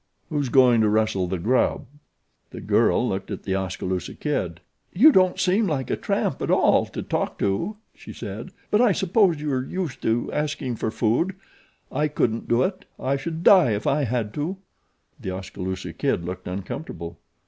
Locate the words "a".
5.91-5.95